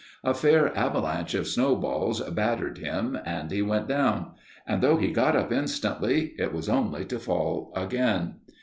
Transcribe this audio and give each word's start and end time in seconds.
A 0.23 0.33
fair 0.33 0.75
avalanche 0.75 1.35
of 1.35 1.45
snowballs 1.47 2.21
battered 2.31 2.79
him, 2.79 3.19
and 3.23 3.51
he 3.51 3.61
went 3.61 3.87
down; 3.87 4.31
and 4.65 4.81
though 4.81 4.97
he 4.97 5.11
got 5.11 5.35
up 5.35 5.51
instantly, 5.51 6.33
it 6.39 6.51
was 6.51 6.67
only 6.67 7.05
to 7.05 7.19
fall 7.19 7.71
again. 7.75 8.37